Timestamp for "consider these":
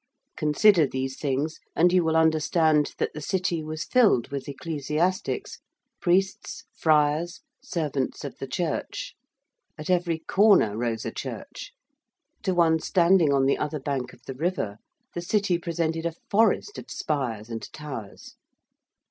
0.35-1.15